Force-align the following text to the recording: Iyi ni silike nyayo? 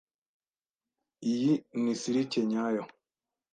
Iyi 1.31 1.51
ni 1.81 1.93
silike 2.01 2.39
nyayo? 2.49 2.83